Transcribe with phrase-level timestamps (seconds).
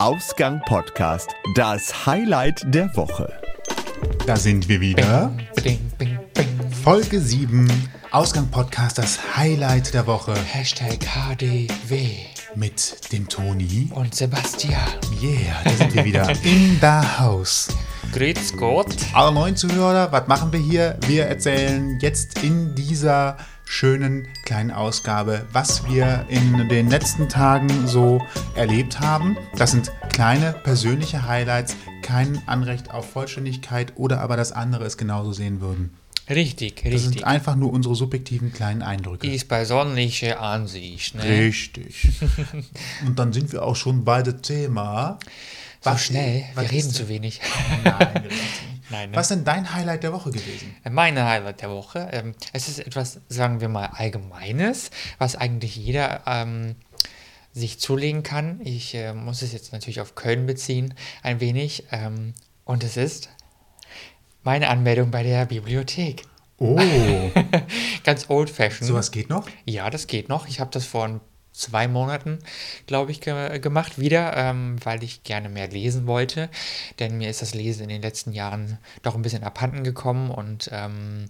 [0.00, 3.30] Ausgang Podcast, das Highlight der Woche.
[4.26, 5.30] Da sind wir wieder.
[5.62, 6.48] Bing, bing, bing.
[6.82, 7.70] Folge 7,
[8.10, 12.12] Ausgang Podcast, das Highlight der Woche Hashtag HDW
[12.54, 13.90] mit dem Toni.
[13.94, 14.80] und Sebastian.
[15.22, 17.68] Yeah, da sind wir wieder in the house.
[18.14, 18.96] Grüß Gott.
[19.12, 20.96] Alle neuen Zuhörer, was machen wir hier?
[21.08, 23.36] Wir erzählen jetzt in dieser
[23.70, 28.20] schönen kleinen Ausgabe, was wir in den letzten Tagen so
[28.56, 29.36] erlebt haben.
[29.56, 35.32] Das sind kleine persönliche Highlights, kein Anrecht auf Vollständigkeit oder aber das andere es genauso
[35.32, 35.94] sehen würden.
[36.28, 37.02] Richtig, Das richtig.
[37.02, 39.28] sind einfach nur unsere subjektiven kleinen Eindrücke.
[39.30, 41.22] Ist bei sonnliche Ansicht, ne?
[41.22, 42.08] Richtig.
[43.06, 45.18] Und dann sind wir auch schon bei dem Thema.
[45.80, 47.40] So schnell, was wir reden zu wenig.
[47.84, 48.69] Nein, wir reden nicht.
[48.90, 49.16] Nein, ne?
[49.16, 50.74] Was ist denn dein Highlight der Woche gewesen?
[50.90, 52.08] Meine Highlight der Woche.
[52.12, 56.74] Ähm, es ist etwas, sagen wir mal, Allgemeines, was eigentlich jeder ähm,
[57.52, 58.60] sich zulegen kann.
[58.64, 61.84] Ich äh, muss es jetzt natürlich auf Köln beziehen, ein wenig.
[61.92, 63.30] Ähm, und es ist
[64.42, 66.24] meine Anmeldung bei der Bibliothek.
[66.58, 66.78] Oh,
[68.04, 68.86] Ganz old-fashioned.
[68.86, 69.48] sowas geht noch?
[69.64, 70.46] Ja, das geht noch.
[70.46, 71.20] Ich habe das vor
[71.52, 72.38] zwei Monaten,
[72.86, 76.48] glaube ich, ge gemacht wieder, ähm, weil ich gerne mehr lesen wollte.
[76.98, 80.68] Denn mir ist das Lesen in den letzten Jahren doch ein bisschen abhanden gekommen und
[80.72, 81.26] ähm,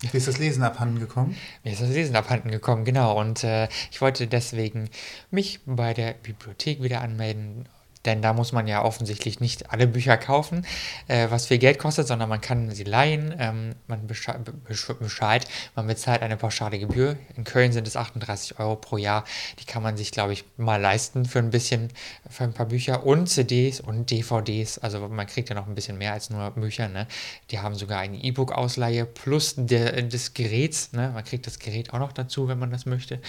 [0.00, 1.36] Wie ist das Lesen abhanden gekommen?
[1.64, 3.18] mir ist das Lesen abhanden gekommen, genau.
[3.18, 4.90] Und äh, ich wollte deswegen
[5.30, 7.68] mich bei der Bibliothek wieder anmelden.
[8.08, 10.64] Denn da muss man ja offensichtlich nicht alle Bücher kaufen,
[11.08, 14.32] äh, was viel Geld kostet, sondern man kann sie leihen, ähm, man besche
[14.66, 17.18] besch- Bescheid, man bezahlt eine pauschale Gebühr.
[17.36, 19.24] In Köln sind es 38 Euro pro Jahr.
[19.58, 21.88] Die kann man sich, glaube ich, mal leisten für ein bisschen,
[22.30, 24.78] für ein paar Bücher und CDs und DVDs.
[24.78, 26.88] Also man kriegt ja noch ein bisschen mehr als nur Bücher.
[26.88, 27.06] Ne?
[27.50, 30.94] Die haben sogar eine E-Book-Ausleihe plus der, des Geräts.
[30.94, 31.10] Ne?
[31.12, 33.20] Man kriegt das Gerät auch noch dazu, wenn man das möchte.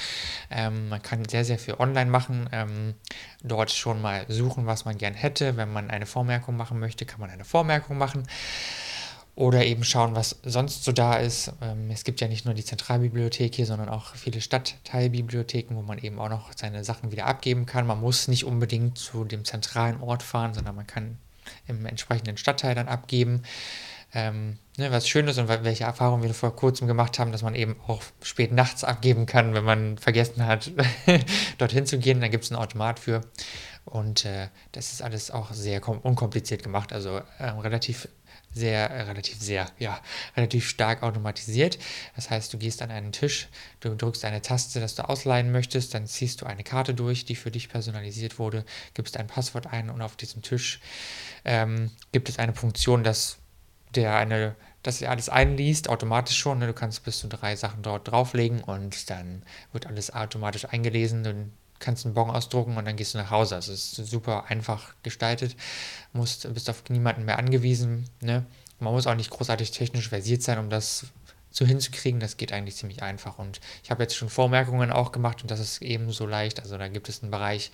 [0.49, 2.49] Ähm, man kann sehr, sehr viel online machen.
[2.53, 2.93] Ähm,
[3.43, 5.57] dort schon mal suchen, was man gern hätte.
[5.57, 8.23] Wenn man eine Vormerkung machen möchte, kann man eine Vormerkung machen.
[9.35, 11.53] Oder eben schauen, was sonst so da ist.
[11.61, 15.97] Ähm, es gibt ja nicht nur die Zentralbibliothek hier, sondern auch viele Stadtteilbibliotheken, wo man
[15.97, 17.87] eben auch noch seine Sachen wieder abgeben kann.
[17.87, 21.17] Man muss nicht unbedingt zu dem zentralen Ort fahren, sondern man kann
[21.67, 23.43] im entsprechenden Stadtteil dann abgeben.
[24.13, 27.43] Ähm, ne, was schön ist und wel- welche Erfahrungen wir vor kurzem gemacht haben, dass
[27.43, 30.71] man eben auch spät nachts abgeben kann, wenn man vergessen hat,
[31.59, 32.19] dorthin zu gehen.
[32.19, 33.21] Da gibt es einen Automat für.
[33.89, 38.07] Und äh, das ist alles auch sehr kom- unkompliziert gemacht, also ähm, relativ
[38.53, 39.99] sehr, äh, relativ sehr, ja,
[40.35, 41.77] relativ stark automatisiert.
[42.15, 43.47] Das heißt, du gehst an einen Tisch,
[43.79, 47.35] du drückst eine Taste, dass du ausleihen möchtest, dann ziehst du eine Karte durch, die
[47.35, 50.79] für dich personalisiert wurde, gibst ein Passwort ein und auf diesem Tisch
[51.45, 53.37] ähm, gibt es eine Funktion, dass
[53.95, 56.59] der eine, dass er alles einliest, automatisch schon.
[56.59, 56.67] Ne?
[56.67, 61.23] Du kannst bis zu drei Sachen dort drauflegen und dann wird alles automatisch eingelesen.
[61.23, 61.49] Du
[61.79, 63.55] kannst einen Bon ausdrucken und dann gehst du nach Hause.
[63.55, 65.55] Also es ist super einfach gestaltet.
[66.13, 68.05] Musst, bist auf niemanden mehr angewiesen.
[68.21, 68.45] Ne?
[68.79, 71.05] Man muss auch nicht großartig technisch versiert sein, um das
[71.51, 72.19] so hinzukriegen.
[72.19, 73.39] Das geht eigentlich ziemlich einfach.
[73.39, 76.59] Und ich habe jetzt schon Vormerkungen auch gemacht und das ist ebenso leicht.
[76.59, 77.71] Also da gibt es einen Bereich,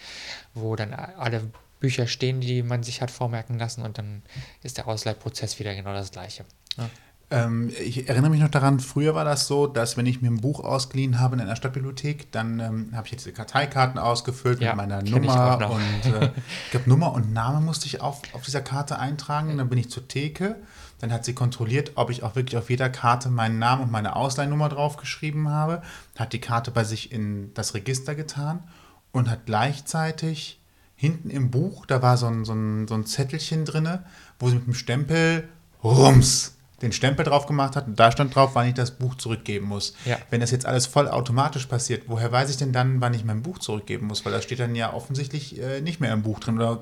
[0.54, 1.50] wo dann alle
[1.80, 4.24] Bücher stehen, die man sich hat vormerken lassen und dann
[4.64, 6.46] ist der Ausleihprozess wieder genau das gleiche.
[6.78, 6.90] Ja.
[7.32, 10.42] Ähm, ich erinnere mich noch daran, früher war das so, dass wenn ich mir ein
[10.42, 14.76] Buch ausgeliehen habe in einer Stadtbibliothek, dann ähm, habe ich jetzt diese Karteikarten ausgefüllt Ja,
[14.76, 16.32] mit meiner Nummer und äh,
[16.66, 19.58] ich glaube Nummer und Name musste ich auf, auf dieser Karte eintragen.
[19.58, 20.58] Dann bin ich zur Theke,
[21.00, 24.16] dann hat sie kontrolliert, ob ich auch wirklich auf jeder Karte meinen Namen und meine
[24.16, 25.82] Ausleihnummer draufgeschrieben habe,
[26.18, 28.64] hat die Karte bei sich in das Register getan
[29.12, 30.60] und hat gleichzeitig
[30.96, 34.00] hinten im Buch, da war so ein, so ein, so ein Zettelchen drin,
[34.40, 35.50] wo sie mit dem Stempel
[35.84, 39.68] Rums den Stempel drauf gemacht hat und da stand drauf, wann ich das Buch zurückgeben
[39.68, 39.94] muss.
[40.06, 40.18] Ja.
[40.30, 43.42] Wenn das jetzt alles voll automatisch passiert, woher weiß ich denn dann, wann ich mein
[43.42, 44.26] Buch zurückgeben muss?
[44.26, 46.58] Weil das steht dann ja offensichtlich äh, nicht mehr im Buch drin.
[46.58, 46.82] Oder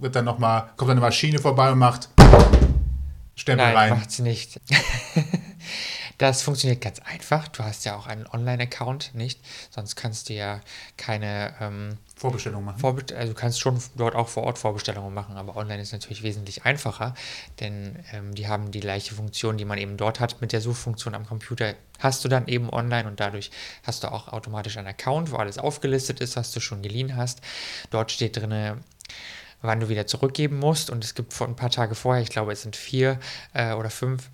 [0.00, 2.08] wird dann noch mal, kommt dann eine Maschine vorbei und macht
[3.34, 3.90] Stempel Nein, rein.
[3.90, 4.60] macht sie nicht.
[6.18, 7.48] Das funktioniert ganz einfach.
[7.48, 9.40] Du hast ja auch einen Online-Account, nicht?
[9.70, 10.60] Sonst kannst du ja
[10.96, 12.78] keine ähm, Vorbestellung machen.
[12.78, 16.22] Vorbest also du kannst schon dort auch vor Ort Vorbestellungen machen, aber online ist natürlich
[16.22, 17.14] wesentlich einfacher,
[17.60, 21.14] denn ähm, die haben die gleiche Funktion, die man eben dort hat mit der Suchfunktion
[21.14, 21.74] am Computer.
[21.98, 23.50] Hast du dann eben online und dadurch
[23.82, 27.42] hast du auch automatisch einen Account, wo alles aufgelistet ist, was du schon geliehen hast.
[27.90, 28.82] Dort steht drin,
[29.60, 32.52] wann du wieder zurückgeben musst und es gibt vor ein paar Tage vorher, ich glaube
[32.52, 33.18] es sind vier
[33.52, 34.30] äh, oder fünf,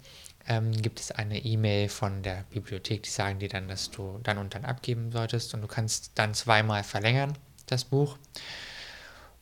[0.49, 4.39] ähm, gibt es eine E-Mail von der Bibliothek, die sagen dir dann, dass du dann
[4.39, 7.37] und dann abgeben solltest und du kannst dann zweimal verlängern,
[7.67, 8.19] das Buch.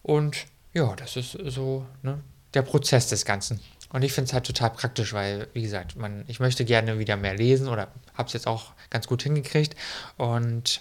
[0.03, 2.21] Und ja, das ist so ne,
[2.55, 3.61] der Prozess des Ganzen.
[3.93, 7.17] Und ich finde es halt total praktisch, weil, wie gesagt, man, ich möchte gerne wieder
[7.17, 9.75] mehr lesen oder habe es jetzt auch ganz gut hingekriegt.
[10.17, 10.81] Und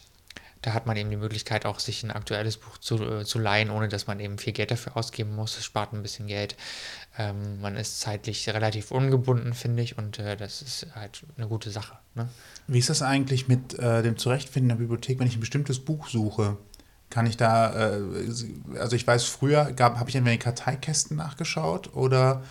[0.62, 3.70] Da hat man eben die Möglichkeit, auch sich ein aktuelles Buch zu, äh, zu leihen,
[3.70, 5.58] ohne dass man eben viel Geld dafür ausgeben muss.
[5.58, 6.56] Es spart ein bisschen Geld.
[7.18, 11.72] Ähm, man ist zeitlich relativ ungebunden, finde ich, und äh, das ist halt eine gute
[11.72, 11.98] Sache.
[12.16, 12.28] Ne?
[12.68, 16.08] Wie ist das eigentlich mit äh, dem Zurechtfinden der Bibliothek, wenn ich ein bestimmtes Buch
[16.08, 16.58] suche?
[17.10, 18.02] Kann ich da, äh,
[18.78, 22.44] also ich weiß, früher habe ich in den Karteikästen nachgeschaut oder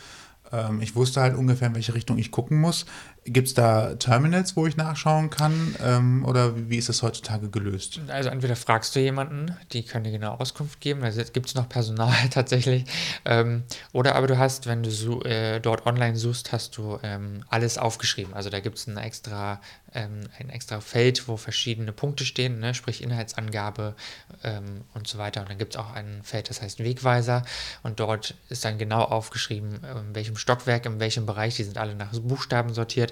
[0.52, 2.86] ähm, ich wusste halt ungefähr, in welche Richtung ich gucken muss.
[3.24, 5.74] Gibt es da Terminals, wo ich nachschauen kann?
[5.82, 8.00] Ähm, oder wie, ist das heutzutage gelöst?
[8.08, 11.68] Also entweder fragst du jemanden, die können dir genau Auskunft geben, also gibt es noch
[11.68, 12.84] Personal tatsächlich.
[13.24, 17.44] Ähm, oder aber du hast, wenn du so, äh, dort online suchst, hast du ähm,
[17.48, 18.32] alles aufgeschrieben.
[18.34, 19.60] Also da gibt es ein extra,
[19.92, 22.72] ähm, ein extra Feld, wo verschiedene Punkte stehen, ne?
[22.72, 23.94] sprich Inhaltsangabe
[24.42, 25.42] ähm, und so weiter.
[25.42, 27.42] Und dann gibt es auch ein Feld, das heißt Wegweiser.
[27.82, 31.94] Und dort ist dann genau aufgeschrieben, in welchem Stockwerk, in welchem Bereich, die sind alle
[31.94, 33.07] nach Buchstaben sortiert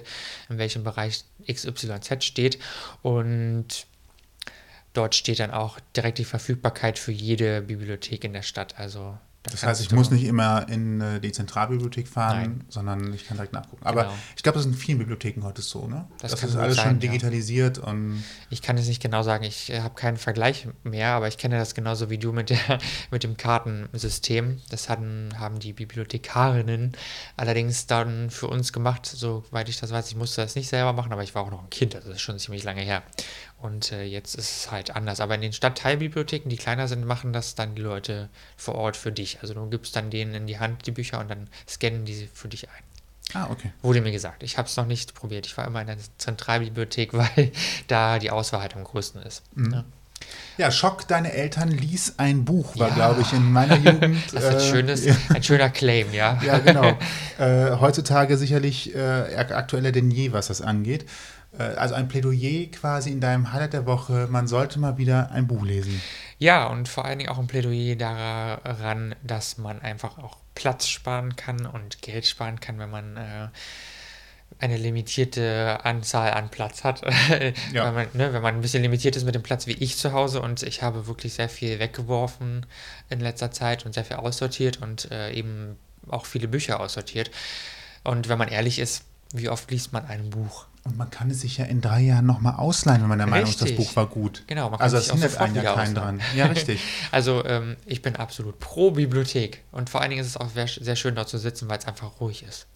[0.49, 2.59] in welchem Bereich XYZ steht.
[3.01, 3.87] Und
[4.93, 8.79] dort steht dann auch direkt die Verfügbarkeit für jede Bibliothek in der Stadt.
[8.79, 9.17] Also
[9.51, 12.63] das heißt, ich muss nicht immer in die Zentralbibliothek fahren, Nein.
[12.69, 13.85] sondern ich kann direkt nachgucken.
[13.85, 14.15] Aber genau.
[14.35, 16.07] ich glaube, das sind vielen Bibliotheken heute so, ne?
[16.19, 17.83] Das, das ist alles sein, schon digitalisiert ja.
[17.83, 18.23] und.
[18.49, 21.57] Ich kann es nicht genau sagen, ich äh, habe keinen Vergleich mehr, aber ich kenne
[21.57, 22.79] das genauso wie du mit, der,
[23.11, 24.61] mit dem Kartensystem.
[24.69, 26.93] Das hatten, haben die Bibliothekarinnen
[27.35, 30.09] allerdings dann für uns gemacht, soweit ich das weiß.
[30.09, 32.17] Ich musste das nicht selber machen, aber ich war auch noch ein Kind, also das
[32.17, 33.03] ist schon ziemlich lange her.
[33.59, 35.19] Und äh, jetzt ist es halt anders.
[35.19, 39.11] Aber in den Stadtteilbibliotheken, die kleiner sind, machen das dann die Leute vor Ort für
[39.11, 39.39] dich.
[39.41, 42.29] Also du gibst dann denen in die Hand die Bücher und dann scannen die sie
[42.31, 42.83] für dich ein.
[43.33, 43.71] Ah, okay.
[43.81, 44.43] Wurde mir gesagt.
[44.43, 45.47] Ich habe es noch nicht probiert.
[45.47, 47.51] Ich war immer in der Zentralbibliothek, weil
[47.87, 49.43] da die Auswahl halt am größten ist.
[49.55, 49.73] Mhm.
[49.73, 49.83] Ja.
[50.57, 52.95] Ja, Schock, deine Eltern lies ein Buch, war, ja.
[52.95, 54.17] glaube ich, in meiner Jugend.
[54.33, 56.41] Das ist ein, äh, schönes, ein schöner Claim, ja.
[56.43, 56.97] Ja, genau.
[57.37, 61.05] äh, heutzutage sicherlich äh, aktueller denn je, was das angeht.
[61.57, 65.47] Äh, also ein Plädoyer quasi in deinem Highlight der Woche, man sollte mal wieder ein
[65.47, 66.01] Buch lesen.
[66.39, 71.35] Ja, und vor allen Dingen auch ein Plädoyer daran, dass man einfach auch Platz sparen
[71.35, 73.47] kann und Geld sparen kann, wenn man äh,
[74.59, 77.01] eine limitierte Anzahl an Platz hat.
[77.73, 77.85] ja.
[77.85, 80.13] wenn, man, ne, wenn man ein bisschen limitiert ist mit dem Platz wie ich zu
[80.13, 82.65] Hause und ich habe wirklich sehr viel weggeworfen
[83.09, 85.77] in letzter Zeit und sehr viel aussortiert und äh, eben
[86.07, 87.31] auch viele Bücher aussortiert.
[88.03, 89.03] Und wenn man ehrlich ist,
[89.33, 90.65] wie oft liest man ein Buch?
[90.87, 93.49] Und man kann es sich ja in drei Jahren nochmal ausleihen, wenn man der Meinung
[93.49, 94.43] ist, das Buch war gut.
[94.47, 96.21] Genau, man kann also es hindert einen ja keinen dran.
[96.33, 96.81] Ja, richtig.
[97.11, 99.63] also ähm, ich bin absolut pro Bibliothek.
[99.73, 102.21] Und vor allen Dingen ist es auch sehr schön, dort zu sitzen, weil es einfach
[102.21, 102.67] ruhig ist.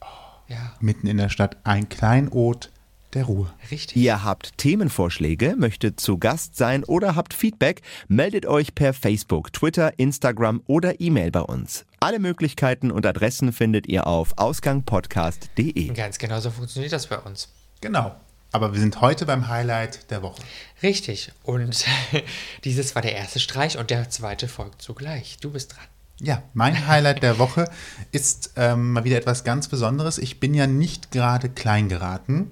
[0.00, 0.06] Oh,
[0.46, 0.74] ja.
[0.78, 2.70] Mitten in der Stadt ein Kleinod
[3.14, 3.52] der Ruhe.
[3.70, 3.96] Richtig.
[3.96, 9.98] Ihr habt Themenvorschläge, möchtet zu Gast sein oder habt Feedback, meldet euch per Facebook, Twitter,
[9.98, 11.84] Instagram oder E-Mail bei uns.
[12.00, 15.92] Alle Möglichkeiten und Adressen findet ihr auf ausgangpodcast.de.
[15.92, 17.48] Ganz genau so funktioniert das bei uns.
[17.80, 18.14] Genau.
[18.52, 20.42] Aber wir sind heute beim Highlight der Woche.
[20.82, 21.32] Richtig.
[21.44, 21.84] Und
[22.64, 25.38] dieses war der erste Streich und der zweite folgt zugleich.
[25.40, 25.84] Du bist dran.
[26.20, 27.70] Ja, mein Highlight der Woche
[28.12, 30.18] ist ähm, mal wieder etwas ganz Besonderes.
[30.18, 32.50] Ich bin ja nicht gerade klein geraten.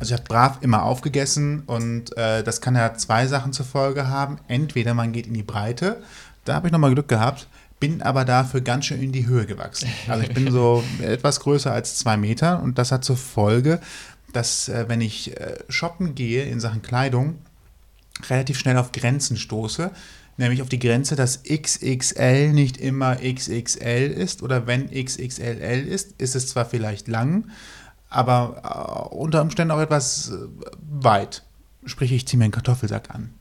[0.00, 4.08] Also ich habe brav immer aufgegessen und äh, das kann ja zwei Sachen zur Folge
[4.08, 4.38] haben.
[4.48, 6.02] Entweder man geht in die Breite,
[6.46, 7.48] da habe ich nochmal Glück gehabt,
[7.80, 9.90] bin aber dafür ganz schön in die Höhe gewachsen.
[10.08, 13.78] Also ich bin so etwas größer als zwei Meter und das hat zur Folge,
[14.32, 17.36] dass äh, wenn ich äh, shoppen gehe in Sachen Kleidung,
[18.30, 19.90] relativ schnell auf Grenzen stoße,
[20.38, 26.34] nämlich auf die Grenze, dass XXL nicht immer XXL ist oder wenn XXLL ist, ist
[26.34, 27.50] es zwar vielleicht lang,
[28.10, 30.36] aber äh, unter Umständen auch etwas äh,
[30.90, 31.44] weit.
[31.86, 33.32] Sprich, ich ziehe mir einen Kartoffelsack an.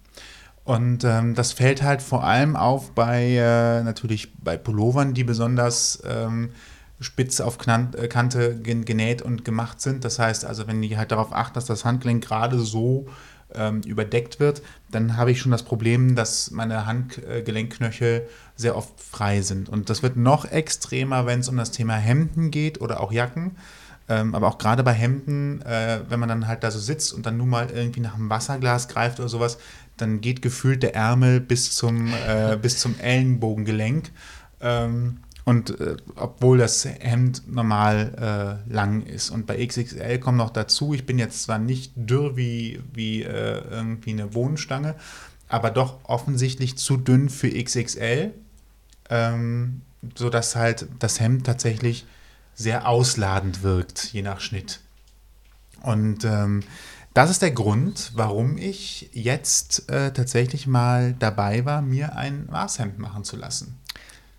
[0.63, 6.01] Und ähm, das fällt halt vor allem auf bei äh, natürlich bei Pullovern, die besonders
[6.07, 6.51] ähm,
[6.99, 10.05] spitz auf Knan äh, Kante genäht und gemacht sind.
[10.05, 13.07] Das heißt also, wenn ich halt darauf achte, dass das Handgelenk gerade so
[13.55, 14.61] ähm, überdeckt wird,
[14.91, 19.69] dann habe ich schon das Problem, dass meine Handgelenkknöchel sehr oft frei sind.
[19.69, 23.55] Und das wird noch extremer, wenn es um das Thema Hemden geht oder auch Jacken.
[24.09, 27.27] Ähm, aber auch gerade bei Hemden, äh, wenn man dann halt da so sitzt und
[27.27, 29.59] dann nur mal irgendwie nach einem Wasserglas greift oder sowas,
[29.97, 34.11] dann geht gefühlt der Ärmel bis zum, äh, bis zum Ellenbogengelenk.
[34.61, 39.29] Ähm, und äh, obwohl das Hemd normal äh, lang ist.
[39.29, 43.61] Und bei XXL kommt noch dazu, ich bin jetzt zwar nicht dürr wie, wie äh,
[43.69, 44.95] irgendwie eine Wohnstange,
[45.47, 48.33] aber doch offensichtlich zu dünn für XXL,
[49.09, 49.81] ähm,
[50.15, 52.05] sodass halt das Hemd tatsächlich
[52.59, 54.81] sehr ausladend wirkt, je nach Schnitt.
[55.81, 56.61] Und ähm,
[57.13, 62.99] das ist der Grund, warum ich jetzt äh, tatsächlich mal dabei war, mir ein Maßhemd
[62.99, 63.79] machen zu lassen.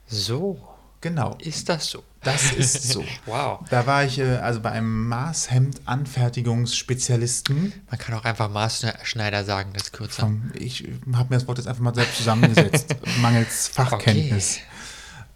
[0.07, 0.61] So.
[1.00, 1.39] Genau.
[1.41, 2.03] Ist das so?
[2.23, 3.03] Das ist so.
[3.25, 3.61] wow.
[3.71, 7.73] Da war ich äh, also bei einem Maßhemd-Anfertigungsspezialisten.
[7.91, 10.21] Man kann auch einfach Maßschneider sagen, das ist kürzer.
[10.21, 14.57] Vom, ich habe mir das Wort jetzt einfach mal selbst zusammengesetzt, mangels Fachkenntnis.
[14.57, 14.67] Okay.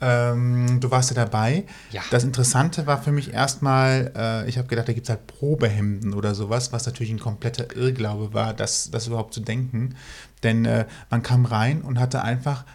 [0.07, 1.65] Ähm, du warst ja dabei.
[1.91, 2.03] Ja.
[2.11, 6.13] Das Interessante war für mich erstmal, äh, ich habe gedacht, da gibt es halt Probehemden
[6.13, 9.95] oder sowas, was natürlich ein kompletter Irrglaube war, das, das überhaupt zu denken.
[10.43, 12.67] Denn äh, man kam rein und hatte einfach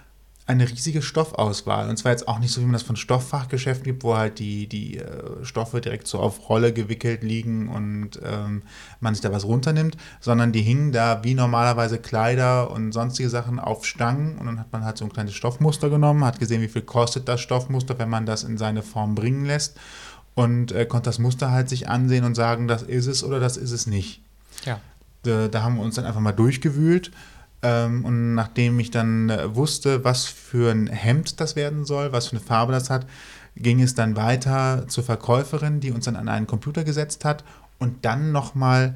[0.50, 1.88] eine riesige Stoffauswahl.
[1.90, 4.66] Und zwar jetzt auch nicht so, wie man das von Stofffachgeschäften gibt, wo halt die,
[4.68, 8.64] die äh, Stoffe direkt so auf Rolle gewickelt liegen und ähm,
[9.00, 13.60] man sich da was runternimmt, sondern die hingen da wie normalerweise Kleider und sonstige Sachen
[13.60, 16.68] auf Stangen und dann hat man halt so ein kleines Stoffmuster genommen, hat gesehen, wie
[16.68, 19.78] viel kostet das Stoffmuster, wenn man das in seine Form bringen lässt
[20.34, 23.56] und äh, konnte das Muster halt sich ansehen und sagen, das ist es oder das
[23.56, 24.24] ist es nicht.
[24.66, 24.82] Ja.
[25.22, 27.12] Da, da haben wir uns dann einfach mal durchgewühlt
[27.62, 32.28] ähm, und nachdem ich dann äh, wusste, was für ein Hemd das werden soll, was
[32.28, 33.06] für eine Farbe das hat,
[33.56, 37.44] ging es dann weiter zur Verkäuferin, die uns dann an einen Computer gesetzt hat
[37.78, 38.96] und dann nochmal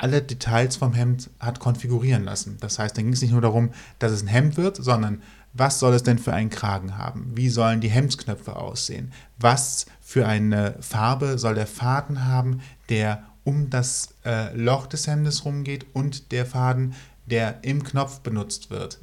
[0.00, 2.56] alle Details vom Hemd hat konfigurieren lassen.
[2.60, 5.78] Das heißt, dann ging es nicht nur darum, dass es ein Hemd wird, sondern was
[5.78, 7.30] soll es denn für einen Kragen haben?
[7.34, 9.12] Wie sollen die Hemdsknöpfe aussehen?
[9.38, 15.44] Was für eine Farbe soll der Faden haben, der um das äh, Loch des Hemdes
[15.44, 16.94] rumgeht und der Faden,
[17.26, 18.98] der im Knopf benutzt wird,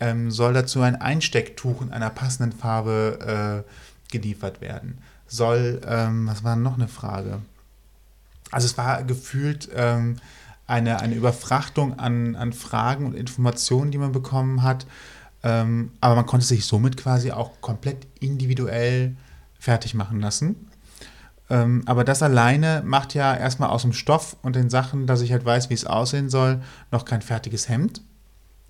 [0.00, 4.98] ähm, soll dazu ein Einstecktuch in einer passenden Farbe äh, geliefert werden.
[5.26, 7.40] Soll, ähm, was war noch eine Frage?
[8.50, 10.16] Also es war gefühlt ähm,
[10.66, 14.86] eine, eine Überfrachtung an, an Fragen und Informationen, die man bekommen hat.
[15.42, 19.16] Ähm, aber man konnte sich somit quasi auch komplett individuell
[19.58, 20.68] fertig machen lassen.
[21.50, 25.32] Ähm, aber das alleine macht ja erstmal aus dem Stoff und den Sachen, dass ich
[25.32, 28.02] halt weiß, wie es aussehen soll, noch kein fertiges Hemd.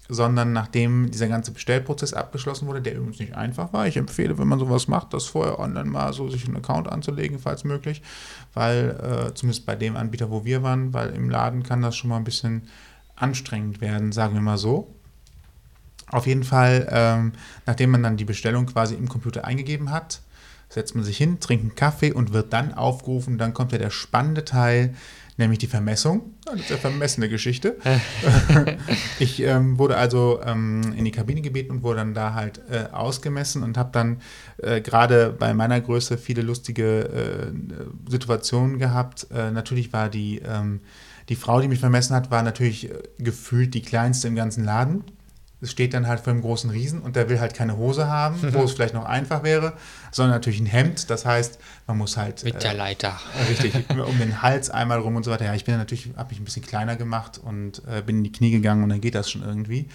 [0.07, 4.49] Sondern nachdem dieser ganze Bestellprozess abgeschlossen wurde, der übrigens nicht einfach war, ich empfehle, wenn
[4.49, 8.02] man sowas macht, das vorher online mal so sich einen Account anzulegen, falls möglich,
[8.52, 12.11] weil äh, zumindest bei dem Anbieter, wo wir waren, weil im Laden kann das schon
[12.11, 12.69] mal ein bisschen
[13.16, 14.95] anstrengend werden, sagen wir mal so.
[16.09, 17.33] Auf jeden Fall, ähm,
[17.64, 20.21] nachdem man dann die Bestellung quasi im Computer eingegeben hat,
[20.75, 23.38] setzt man sich hin, trinkt einen Kaffee und wird dann aufgerufen.
[23.38, 24.95] Dann kommt ja der spannende Teil,
[25.37, 26.35] nämlich die Vermessung.
[26.45, 27.76] Das ist eine vermessene Geschichte.
[29.19, 32.93] ich ähm, wurde also ähm, in die Kabine gebeten und wurde dann da halt äh,
[32.93, 34.21] ausgemessen und habe dann
[34.59, 39.28] äh, gerade bei meiner Größe viele lustige äh, Situationen gehabt.
[39.33, 40.81] Äh, natürlich war die, ähm,
[41.28, 45.04] die Frau, die mich vermessen hat, war natürlich äh, gefühlt die kleinste im ganzen Laden
[45.63, 48.63] steht dann halt vor einem großen Riesen und der will halt keine Hose haben, wo
[48.65, 49.75] es vielleicht noch einfach wäre,
[50.11, 51.11] sondern natürlich ein Hemd.
[51.11, 52.45] Das heißt, man muss halt.
[52.45, 53.19] Mit der Leiter.
[53.39, 53.75] Äh, richtig,
[54.07, 55.47] um den Hals einmal rum und so weiter.
[55.47, 58.33] Ja, ich bin natürlich, habe mich ein bisschen kleiner gemacht und äh, bin in die
[58.33, 59.89] Knie gegangen und dann geht das schon irgendwie.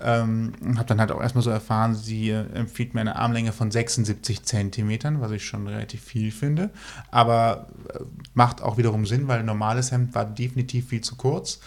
[0.00, 3.70] Ähm, habe dann halt auch erstmal so erfahren, sie äh, empfiehlt mir eine Armlänge von
[3.70, 6.70] 76 Zentimetern, was ich schon relativ viel finde.
[7.10, 8.00] Aber äh,
[8.34, 11.58] macht auch wiederum Sinn, weil ein normales Hemd war definitiv viel zu kurz.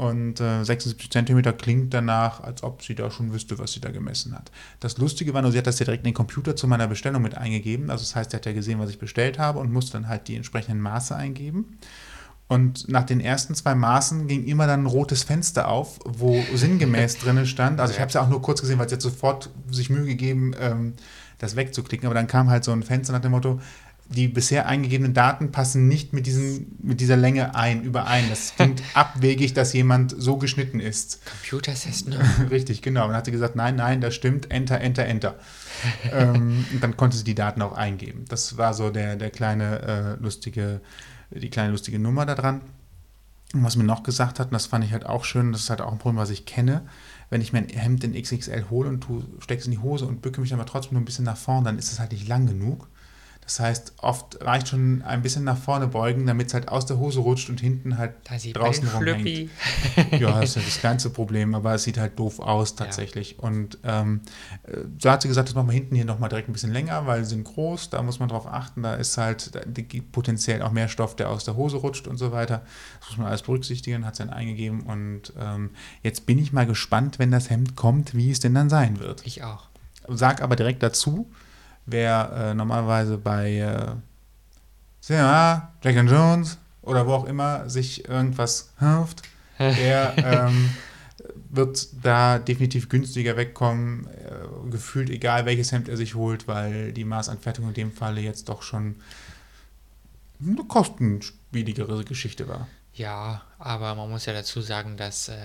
[0.00, 3.90] Und äh, 76 Zentimeter klingt danach, als ob sie da schon wüsste, was sie da
[3.90, 4.50] gemessen hat.
[4.80, 7.20] Das Lustige war nur, sie hat das ja direkt in den Computer zu meiner Bestellung
[7.20, 7.90] mit eingegeben.
[7.90, 10.26] Also das heißt, er hat ja gesehen, was ich bestellt habe und musste dann halt
[10.28, 11.76] die entsprechenden Maße eingeben.
[12.48, 17.18] Und nach den ersten zwei Maßen ging immer dann ein rotes Fenster auf, wo sinngemäß
[17.22, 17.78] drin stand.
[17.78, 20.06] Also ich habe es ja auch nur kurz gesehen, weil sie hat sofort sich Mühe
[20.06, 20.94] gegeben, ähm,
[21.36, 22.06] das wegzuklicken.
[22.06, 23.60] Aber dann kam halt so ein Fenster nach dem Motto,
[24.10, 28.24] die bisher eingegebenen Daten passen nicht mit, diesen, mit dieser Länge ein, überein.
[28.28, 31.24] Das klingt abwegig, dass jemand so geschnitten ist.
[31.24, 31.72] Computer
[32.06, 32.16] no.
[32.50, 33.02] Richtig, genau.
[33.02, 35.36] Und dann hat sie gesagt, nein, nein, das stimmt, enter, enter, enter.
[36.12, 38.24] ähm, und dann konnte sie die Daten auch eingeben.
[38.28, 40.80] Das war so der, der kleine, äh, lustige,
[41.30, 42.62] die kleine lustige Nummer da dran.
[43.54, 45.70] Und was mir noch gesagt hat, und das fand ich halt auch schön, das ist
[45.70, 46.82] halt auch ein Problem, was ich kenne,
[47.30, 49.06] wenn ich mein Hemd in XXL hole und
[49.38, 51.36] stecke es in die Hose und bücke mich dann aber trotzdem nur ein bisschen nach
[51.36, 52.88] vorn, dann ist es halt nicht lang genug.
[53.50, 56.98] Das heißt, oft reicht schon ein bisschen nach vorne beugen, damit es halt aus der
[56.98, 58.12] Hose rutscht und hinten halt
[58.54, 59.50] draußen rumhängt.
[60.12, 63.32] ja, das ist ja das kleinste Problem, aber es sieht halt doof aus tatsächlich.
[63.32, 63.48] Ja.
[63.48, 64.20] Und ähm,
[65.00, 67.24] so hat sie gesagt, das machen wir hinten hier nochmal direkt ein bisschen länger, weil
[67.24, 70.70] sie sind groß, da muss man drauf achten, da ist halt da gibt potenziell auch
[70.70, 72.62] mehr Stoff, der aus der Hose rutscht und so weiter.
[73.00, 75.70] Das muss man alles berücksichtigen, hat sie dann eingegeben und ähm,
[76.04, 79.26] jetzt bin ich mal gespannt, wenn das Hemd kommt, wie es denn dann sein wird.
[79.26, 79.66] Ich auch.
[80.06, 81.28] Sag aber direkt dazu,
[81.86, 83.94] wer äh, normalerweise bei äh,
[85.00, 89.22] CNA, Jack and Jones oder wo auch immer sich irgendwas hilft,
[89.58, 90.70] der ähm,
[91.50, 97.04] wird da definitiv günstiger wegkommen, äh, gefühlt egal welches Hemd er sich holt, weil die
[97.04, 98.96] Maßanfertigung in dem Falle jetzt doch schon
[100.40, 102.68] eine kostenspieligere Geschichte war.
[102.94, 105.36] Ja, aber man muss ja dazu sagen, dass äh,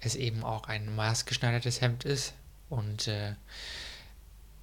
[0.00, 2.34] es eben auch ein maßgeschneidertes Hemd ist
[2.68, 3.34] und äh,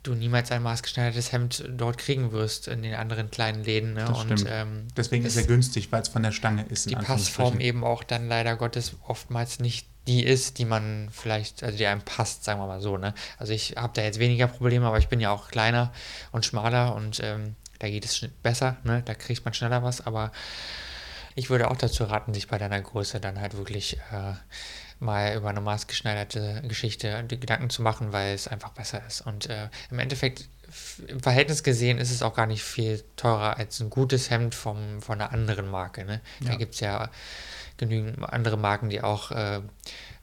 [0.08, 3.94] du niemals ein maßgeschneidertes Hemd dort kriegen wirst in den anderen kleinen Läden.
[3.94, 4.08] Ne?
[4.10, 6.90] Und ähm, Deswegen ist er günstig, weil es von der Stange ist.
[6.90, 11.78] die Passform eben auch dann leider Gottes oftmals nicht die ist, die man vielleicht, also
[11.78, 12.98] die einem passt, sagen wir mal so.
[12.98, 13.14] Ne?
[13.38, 15.92] Also ich habe da jetzt weniger Probleme, aber ich bin ja auch kleiner
[16.32, 19.02] und schmaler und ähm, da geht es besser, ne?
[19.04, 20.32] da kriegt man schneller was, aber
[21.34, 24.34] ich würde auch dazu raten, sich bei deiner Größe dann halt wirklich äh,
[25.06, 29.22] mal über eine maßgeschneiderte Geschichte die Gedanken zu machen, weil es einfach besser ist.
[29.22, 30.50] Und äh, im Endeffekt,
[31.08, 35.02] im Verhältnis gesehen, ist es auch gar nicht viel teurer als ein gutes Hemd vom,
[35.02, 36.04] von einer anderen Marke.
[36.06, 36.22] Ne?
[36.42, 36.56] Da Ja.
[36.58, 37.10] gibt es ja
[37.78, 39.62] genügend andere Marken, die auch äh,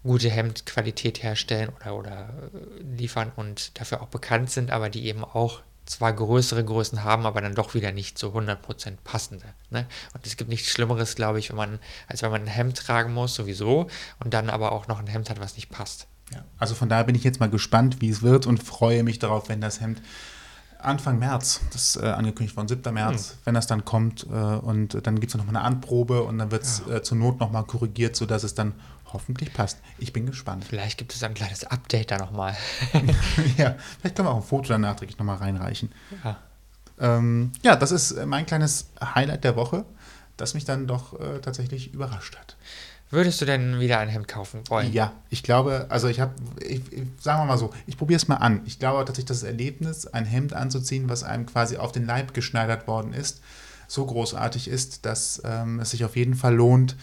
[0.02, 5.24] gute Hemdqualität herstellen oder, oder äh, liefern und dafür auch bekannt sind, aber die eben
[5.24, 8.56] auch zwar größere Größen haben, aber dann doch wieder nicht so 100%
[9.04, 9.46] passende.
[9.70, 9.86] Ne?
[10.14, 13.12] Und es gibt nichts Schlimmeres, glaube ich, wenn man, als wenn man ein Hemd tragen
[13.12, 13.88] muss, sowieso,
[14.22, 16.06] und dann aber auch noch ein Hemd hat, was nicht passt.
[16.32, 19.18] Ja, also von daher bin ich jetzt mal gespannt, wie es wird und freue mich
[19.18, 20.00] darauf, wenn das Hemd
[20.82, 22.92] Anfang März, das ist äh, angekündigt worden, 7.
[22.92, 26.50] März, wenn das dann kommt äh, und dann gibt es nochmal eine Anprobe und dann
[26.50, 28.74] wird es äh, zur Not nochmal korrigiert, sodass es dann
[29.12, 29.78] hoffentlich passt.
[29.99, 30.64] Ich bin gespannt.
[30.64, 32.57] Vielleicht gibt es ein kleines Update da nochmal.
[33.57, 35.90] ja, vielleicht können wir auch ein Foto dann nachträglich nochmal reinreichen.
[36.25, 36.38] ja.
[37.00, 39.85] Ähm, ja, das ist äh, mein kleines Highlight der Woche,
[40.37, 42.57] das mich dann doch äh, tatsächlich überrascht hat.
[43.11, 44.90] Würdest du denn wieder ein Hemd kaufen wollen?
[44.90, 46.33] Ja, ich glaube, also ich habe,
[47.21, 48.62] sagen wir mal so, ich probiere es mal an.
[48.64, 52.87] Ich glaube tatsächlich, das Erlebnis, ein Hemd anzuziehen, was einem quasi auf den Leib geschneidert
[52.87, 53.42] worden ist,
[53.87, 56.97] so großartig ist, dass ähm, es sich auf jeden Fall lohnt,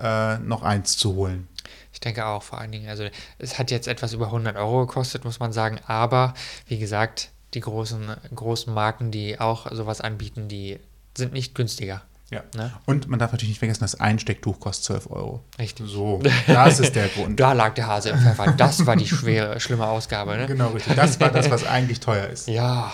[0.00, 1.48] äh, noch eins zu holen.
[1.92, 3.04] Ich denke auch, vor allen Dingen, also
[3.38, 6.34] es hat jetzt etwas über 100 Euro gekostet, muss man sagen, aber
[6.66, 10.78] wie gesagt, die großen, großen Marken, die auch sowas anbieten, die
[11.16, 12.02] sind nicht günstiger.
[12.30, 12.42] Ja.
[12.54, 12.72] Ne?
[12.84, 15.42] Und man darf natürlich nicht vergessen, das Einstecktuch kostet 12 Euro.
[15.58, 15.86] Richtig.
[15.88, 17.40] So, das ist der Grund.
[17.40, 18.52] Da lag der Hase im Pfeffer.
[18.52, 20.46] Das war die schwere, schlimme Ausgabe, ne?
[20.46, 20.94] Genau, richtig.
[20.94, 22.48] Das war das, was eigentlich teuer ist.
[22.58, 22.92] Ja,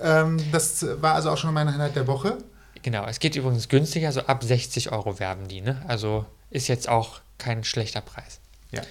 [0.00, 2.38] Ähm, das war also auch schon mein Highlight der Woche.
[2.84, 3.04] Genau.
[3.06, 5.82] Es geht übrigens günstiger, so ab 60 Euro werben die, ne?
[5.88, 8.38] Also ist jetzt auch kein schlechter Preis.
[8.70, 8.82] Ja.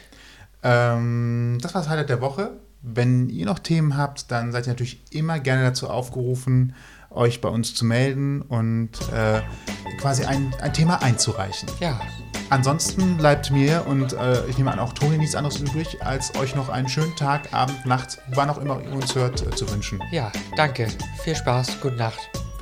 [0.63, 2.51] Ähm, das war das Highlight der Woche.
[2.81, 6.75] Wenn ihr noch Themen habt, dann seid ihr natürlich immer gerne dazu aufgerufen,
[7.09, 9.41] euch bei uns zu melden und äh,
[10.01, 11.69] quasi ein, ein Thema einzureichen.
[11.79, 12.01] Ja,
[12.53, 16.53] Ansonsten bleibt mir und äh, ich nehme an auch Toni nichts anderes übrig, als euch
[16.55, 19.99] noch einen schönen Tag, Abend, Nacht, wann auch immer ihr uns hört, äh, zu wünschen.
[20.11, 20.87] ja, danke.
[21.23, 22.42] Viel Spaß, gute Nacht.